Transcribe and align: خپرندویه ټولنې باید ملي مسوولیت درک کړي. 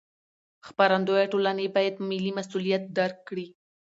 خپرندویه 0.67 1.25
ټولنې 1.33 1.67
باید 1.75 1.95
ملي 2.09 2.31
مسوولیت 2.37 2.83
درک 2.97 3.17
کړي. 3.29 3.47